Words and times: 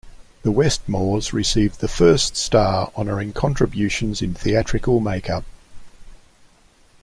The 0.41 0.49
Westmores 0.51 1.31
received 1.31 1.79
the 1.79 1.87
first 1.87 2.35
star 2.35 2.91
honoring 2.95 3.33
contributions 3.33 4.23
in 4.23 4.33
theatrical 4.33 4.99
make-up. 4.99 5.43